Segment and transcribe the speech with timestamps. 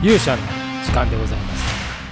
[0.00, 0.42] 勇者の
[0.84, 1.64] 時間でございます、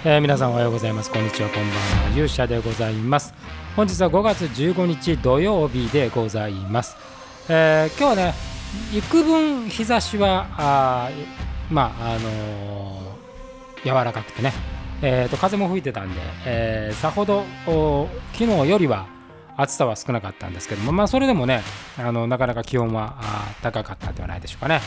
[0.04, 1.10] えー、皆さんおはようございます。
[1.12, 2.10] こんにちはこんばんは。
[2.10, 3.32] 勇者でございます。
[3.76, 6.96] 本日は5月15日土曜日でございます、
[7.48, 8.34] えー、今日はね
[8.92, 11.10] 幾分日差しはあ
[11.70, 14.52] まああのー、柔らかくてね。
[15.00, 17.44] えーと、風も吹いてたんで、えー、さほど
[18.32, 19.06] 昨日よりは
[19.56, 21.62] 暑さは少なかったんですけども、まあ、それでもね
[21.98, 23.16] あのなかなか気温は
[23.62, 24.80] 高かったんではないでしょうかね。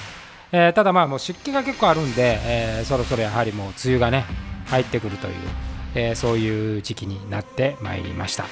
[0.51, 4.25] えー、ただまあもう湿気が結構あるんで、えー、そろそろやはりもう梅雨がね
[4.65, 5.33] 入ってくるという、
[5.95, 8.45] えー、そういう時期になってまいりました。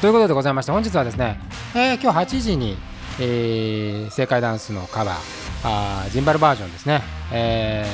[0.00, 1.38] ということでございまして本日はですね、
[1.76, 2.76] え今日8時に、
[3.20, 5.16] え正解ダンスのカバー
[5.62, 7.86] あジンバルバージョンですね、え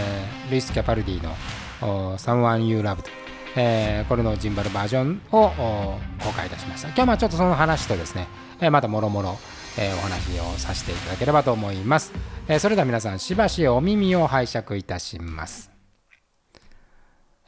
[0.50, 1.34] ルイス・キャパルディの
[2.16, 3.04] 「Someone You Loved」
[3.56, 5.50] えー、これのジンバルバージョンを
[6.22, 6.88] 公開いたしました。
[6.88, 8.28] 今日はちょっとその話とですね、
[8.60, 9.38] えまたもろもろ
[9.80, 12.12] えー、お話をさせていただければと思います、
[12.48, 15.70] えー、それでは皆さんしばしお耳を拝借いたします、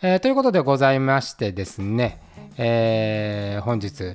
[0.01, 2.23] えー、ということでございましてですね、
[2.57, 4.15] え本日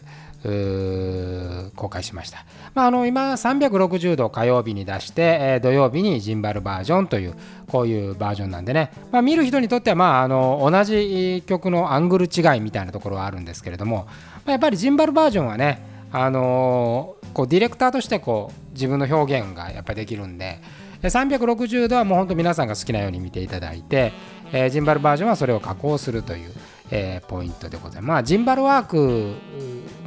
[1.75, 7.33] 公開しました、まあ、あの今360度火曜日に出して、え土曜日にジンバルバージョンという
[7.67, 20.59] こういうバージョンなんでね、まあ、見る人にとっては、まあ、あの同じ曲のアングル違いみたいなところはあるんですけれども、まあ、やっぱりジンバルバージョンはねあのこうディレクターとしてこう自分の表現がやっぱりできるんで
[21.01, 24.13] 360度はもう本当皆さんが好きなように見ていただいて、
[24.51, 26.51] えー、ジンバルバージョンはそれを加工するという、
[26.91, 28.07] えー、ポイントでございます。
[28.07, 29.35] まあ、ジンバルワーク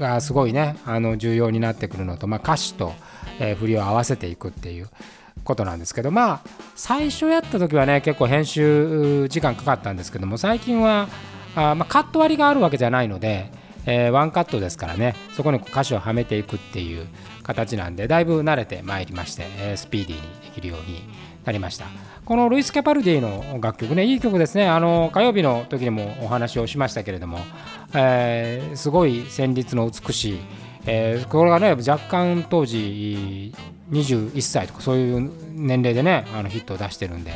[0.01, 2.93] がすごいねあの重要になってくるのと、まあ、歌詞と、
[3.39, 4.89] えー、振りを合わせていくっていう
[5.45, 6.41] ことなんですけどまあ
[6.75, 11.09] 最初やった時はね結構編集時間かかったんですけども最近は
[11.55, 13.51] あ、まあ、カット割りがあるわけじゃないので
[13.87, 15.15] えー、ワンカットですからね。
[15.33, 17.07] そこに歌詞をはめていくっていう
[17.43, 21.03] 形なんでだいぶ慣れてまいりまして、えー、スピーディーにできるように
[21.45, 21.87] なりました。
[22.25, 24.69] このルイス・キャパルディの楽曲ねいい曲ですね。
[24.69, 27.39] あの火曜日の時にもお話をしましたけれども、
[27.95, 30.39] えー、すごい旋律の美しい、
[30.87, 33.55] えー、これがね若干当時
[33.91, 37.33] 21歳とかそういう年齢でねあのヒットを出してるんで、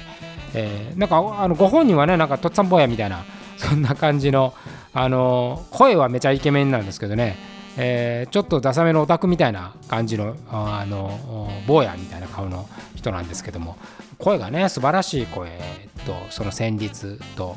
[0.54, 3.24] えー、なんかあのご本人はねなんかとっつぁん坊やみたいな
[3.56, 4.52] そんな感じの
[4.94, 7.36] あの声はめちゃイケメンなんですけどね、
[7.76, 13.78] えー、ちょっとダサめのオタクみたいな感じのあの坊やみたいな顔の人なんですけども
[14.18, 15.58] 声がね素晴らしい声
[16.06, 17.56] とその旋律と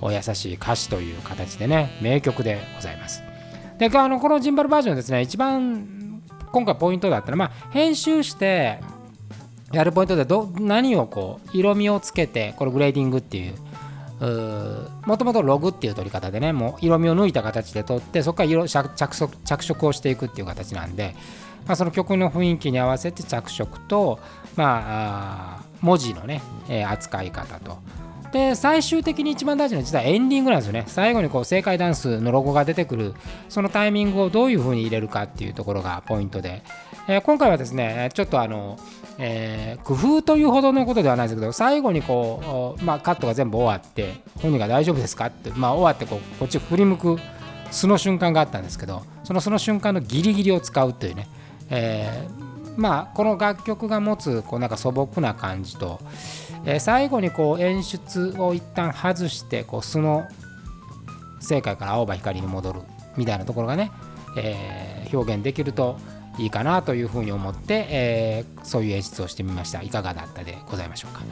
[0.00, 3.22] お優しい歌詞という形でね名曲でございます。
[3.78, 6.22] であのこのジンバルバージョンですね一番
[6.52, 8.78] 今回ポイントだったのは、まあ、編集して
[9.72, 13.54] やるポイントでど何をこう色味をつけてこれグレーディングっていう
[15.06, 21.14] もともとログっていう取り方でねもう色味を抜いた形で取ってそこから色着色着色をしていくっていう形なんで、
[21.66, 24.18] まあ、その曲の雰囲気に合わせて着色と、
[24.56, 26.42] まあ、文字のね、
[26.86, 27.78] 扱い方と。
[28.34, 30.82] で最終的に一番大事な実はエンディングなんですよね。
[30.88, 33.14] 最後にこう正解ダンスのロゴが出てくる
[33.48, 36.64] そのタイミングをどういう風に入れるかっていうところがポイントで、
[37.06, 38.76] えー、今回はですねちょっとあの
[39.16, 47.18] えー、工夫というほどのことではないですけど最後にこう、まあ、カットが全部終わって本人が大丈夫ですかって、まあ、終わってこうこっち振り向く
[47.70, 51.28] 素の瞬間があったんですけどそのその瞬間のギリギリを使うというね、
[51.70, 56.00] えー、まあこの楽曲が持つこうなんか素朴な感じと、
[56.66, 60.26] え、最後にこう演出を一旦外してこう素の
[61.40, 62.80] 正解から青葉光に戻る
[63.16, 63.90] みたいなところがね、
[64.36, 65.98] えー、表現できると
[66.38, 69.82] いいかなというふうに思って、えー、そういう演出をしてみました。
[69.82, 71.22] いかがだったでございましょうか、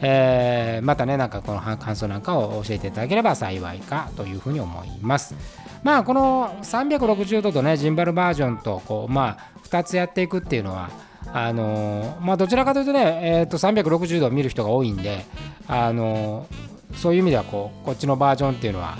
[0.00, 5.34] えー、またねなんかこの感想なんかを教えていただければ幸いかというふうに思います。
[5.82, 10.90] まあこの360度とねジンバルバージョンとこうまあ2つやっていくっていうのは
[11.32, 15.24] あのまあどちらかというとね、えー、と360度見る人が多いんで
[15.66, 16.46] あの
[16.94, 18.98] そういう意味ではこうこっちのバージョンっていうのは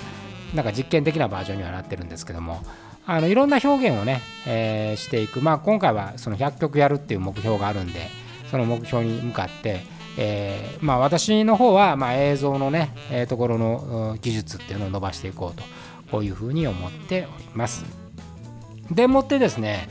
[0.54, 2.62] なんか実験的なバージョンにはなってるんですけども
[3.06, 8.08] あのいろんな表現をね、えー、していく、まあ、今回はその100曲やるっていう目標があるんで
[8.50, 9.80] その目標に向かって、
[10.18, 15.64] えーまあ、私の方はまあ映像のね、えー、ところの技術っていうのを伸ばしていこうと
[16.10, 17.84] こういうふうに思っております。
[18.90, 19.88] でもってですね、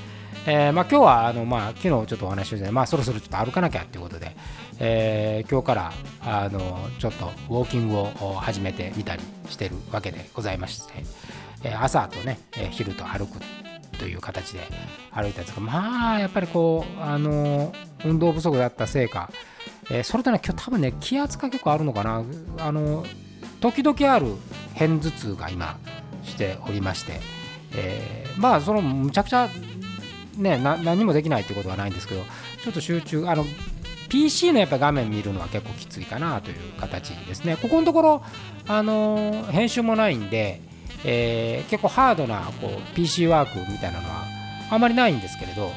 [0.47, 4.35] えーまあ、今日はあの、まあ、昨日ちょっとお話をして、まあ、そろそろちょっと歩かなきゃっていうことで、
[4.79, 8.05] えー、今日からあのちょっとウォーキングを
[8.39, 12.39] 始めてみたりしてるわけでございまして、朝とね
[12.71, 13.37] 昼と歩く
[13.99, 14.61] という形で
[15.11, 17.71] 歩いたんですがまあやっぱりこうあの
[18.03, 19.29] 運動不足だったせいか、
[19.91, 22.23] えそれとね今日多分ね気圧が結構あるのかな。
[22.57, 23.05] あの
[23.59, 24.25] 時々ある
[24.73, 25.77] 片頭痛が今
[26.23, 27.19] しておりまして、
[27.75, 29.47] えー、まあそのむちゃくちゃ
[30.37, 32.23] ね何もできないってことはないんですけど
[32.63, 33.45] ちょっと集中あの
[34.09, 37.55] PC のやっぱ画面見るのは結構きついかなという形ですね。
[37.55, 38.23] ここのところ
[38.67, 40.61] あの編集もないんで、
[41.05, 44.25] えー、結構ハードなこう PC ワークみたいなのは
[44.69, 45.71] あまりないんですけれど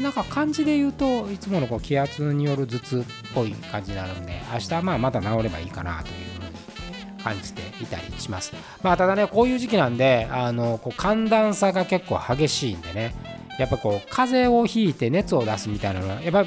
[0.00, 8.52] なんか漢字で言うといつものこう気圧による頭痛っぽい感じになるんで明日はまあまた治ればいいかなというふうに感じていたりします。
[8.82, 13.14] まあただねこういう時期なんであのこう寒暖差が結構激しいんでね
[13.58, 16.44] やっぱこう風邪をひいて熱を出すみたいなのはやっぱ、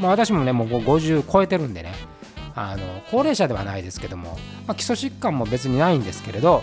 [0.00, 1.92] まあ、私もねもう50超えてるんでね。
[2.56, 4.38] あの高齢者ではないですけども、
[4.68, 6.62] まあ、基礎疾患も別にないんですけれど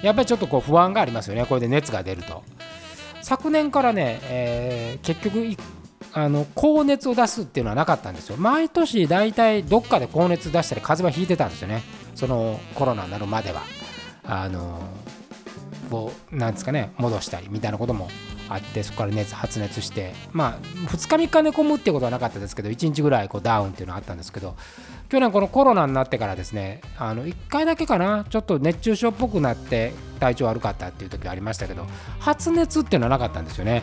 [0.00, 1.44] やっぱりちょっとこう不安がありますよね。
[1.44, 2.42] これで熱が出ると。
[3.20, 5.56] 昨年からね、えー、結局
[6.12, 8.36] あの高熱を出すっていうのはなかったんですよ。
[8.38, 11.82] 毎年大体どっかで高熱出したり風邪はひいてたんですよね。
[12.14, 13.62] そのコロナになるまでは。
[14.24, 14.80] あの
[15.90, 18.08] こうなんですかね戻したりみたいなことも
[18.48, 24.56] あってそこから熱発熱してまあ2日3日寝込むってことはなかったですけど1日ぐらいこうダウンっていうのはあったんですけど
[25.08, 31.86] 去年このコロナになってからですねあの1回だけかなちょっと熱中症っぽくなって体調悪かったっていう時ありましたけど
[32.18, 33.82] 発熱っていうのはなかったんですよね。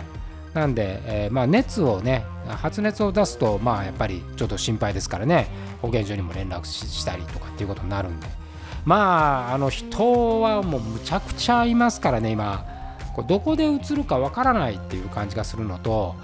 [0.53, 5.47] なんで、えー、まあ熱をね発熱を出すとまあやっぱりちょっと心配ですからね
[5.81, 8.45] 保健所にも連絡したりとかっていうことになるんで。
[8.85, 12.74] まああの人はもうむちゃくちゃいますからね今。
[13.15, 16.15] こどこでうつるかわからないっていう感じがするのと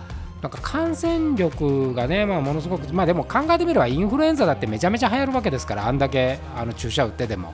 [0.41, 7.53] なんか感染力がね、まあ、ものすごく、まあでも考えてみればインフルエンザだってめちゃめちゃ流行るわけですから、あんだけあの注射打ってでも。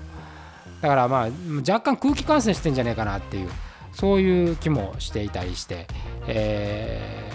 [0.81, 1.28] だからまあ
[1.60, 3.50] 若干空気感染してんじゃねえかなっていう、
[3.92, 5.88] そういう気もしていたりして、
[6.28, 7.30] え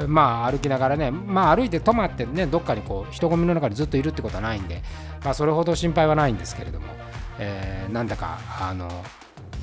[0.00, 4.82] ー、まあ歩きながらね、まあ歩いて止まってね、どっかにこう人混みの中にずっといるってことはないんで、
[5.24, 6.86] まあそれほど心配はないんですけれども、
[7.38, 8.90] えー、なんだか、あの、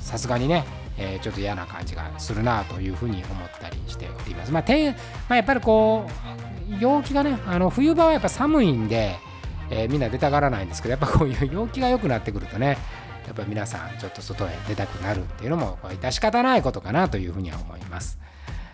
[0.00, 0.64] さすがにね、
[0.98, 4.52] えー、ちょっと嫌な感じがするなというふうに思ったりしております。
[4.52, 4.96] まあ、てま
[5.30, 6.46] あ、やっぱりこう
[6.80, 9.16] 陽気がねあの冬場はやっぱ寒いんで、
[9.70, 12.78] えー、みんな出たがらないんですけどやっぱこういう 陽気が良くなってくるとね
[13.26, 18.18] やっぱ皆さんちょっと外へ出たくなるっていうのもこう致し方ないことかなというふうには思います。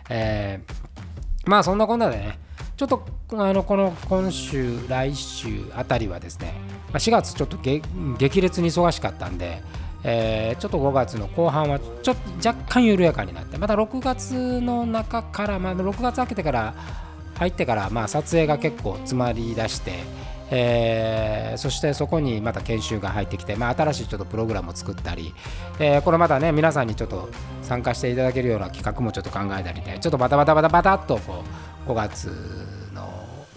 [0.08, 2.38] えー、まあそんなこんなでね
[2.76, 6.54] ちょっとあのこの今週来週あたりはですね
[6.92, 9.62] 4月ちょっと激烈に忙しかったんで
[10.04, 16.74] えー、ちょっと5月の後半はちょっと若干緩やかになってまた6月の中から、まあ、6月明けてから
[17.38, 19.92] 入ってから、まあ、撮影が結構詰まりだして、
[20.50, 25.34] えー、そしてそこにまた研修が入ってきて、まあ、新しいちょっとプログラムを作ったり、
[25.78, 27.28] えー、これまたね皆さんにちょっと
[27.62, 31.42] 参加していただけるような企画もちょっと考えたりでちょっとバタバタバタバタっとこ
[31.86, 32.26] う5月
[32.92, 33.08] の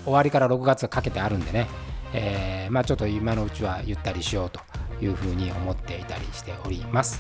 [0.04, 1.68] 終わりから6月かけてあるんでね、
[2.14, 4.60] えー、まあちょっと今のうちはゆったりしようと。
[5.02, 7.20] いうふうに思っていたりしております。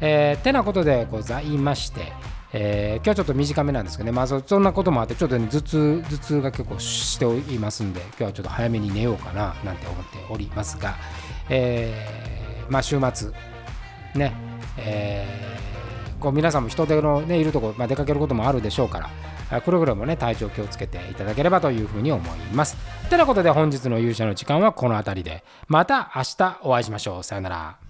[0.00, 2.12] えー、てなことでございまして、
[2.52, 10.96] えー、今日はちょっと短めなんですけどね、まあ、そんなこともあって、ちょっと、ね、頭痛頭痛が結構しておりますんで、今日はちょっと早めに寝ようかななんて思っておりますが、
[11.48, 13.30] えー、まあ、週末、
[14.14, 14.34] ね、
[14.76, 15.26] え、
[16.20, 19.10] こう皆さんも人手の、ね、いるところ、まあ、出かけることもあるでしょうから、
[19.60, 22.76] くれぐれもね体調気をつけていただければというふうに思います。
[23.10, 27.22] てなことで本日の勇者の時間はこの辺りでまた明日お会いしましょう。
[27.22, 27.81] さよなら。